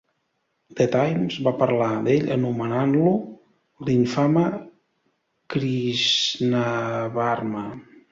[0.79, 3.11] "The Times" va parlar d'ell anomenant-lo
[3.89, 4.45] "l'infame
[5.55, 7.63] Krishnavarma".